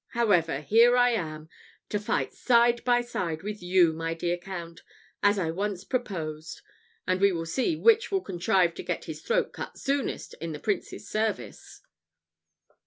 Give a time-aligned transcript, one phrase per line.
[0.13, 1.47] However, here I am,
[1.89, 4.81] to fight side by side with you, my dear Count,
[5.21, 6.61] as I once proposed;
[7.05, 10.59] and we will see which will contrive to get his throat cut soonest in the
[10.59, 11.81] Prince's service."